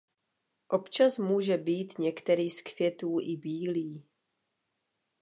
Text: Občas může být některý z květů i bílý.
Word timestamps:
Občas 0.67 1.17
může 1.17 1.57
být 1.57 1.99
některý 1.99 2.49
z 2.49 2.61
květů 2.61 3.17
i 3.21 3.37
bílý. 3.37 4.03